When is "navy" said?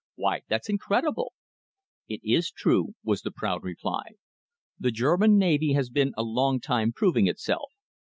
5.37-5.73